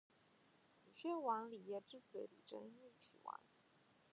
[0.83, 3.39] 以薛王李业之子李珍嗣岐王。